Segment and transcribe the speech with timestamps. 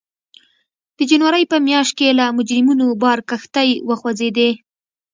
[0.97, 4.49] د جنورۍ په میاشت کې له مجرمینو بار کښتۍ وخوځېدې.